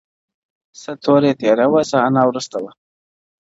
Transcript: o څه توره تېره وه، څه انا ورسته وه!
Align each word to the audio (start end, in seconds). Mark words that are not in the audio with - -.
o 0.71 0.73
څه 0.81 0.91
توره 1.03 1.31
تېره 1.41 1.65
وه، 1.71 1.81
څه 1.89 1.97
انا 2.07 2.21
ورسته 2.29 2.57
وه! 2.63 2.71